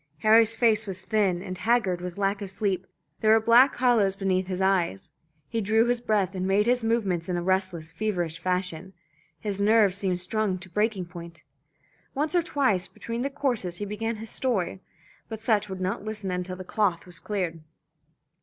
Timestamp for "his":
4.47-4.59, 5.85-6.01, 6.65-6.83, 9.39-9.61, 14.15-14.31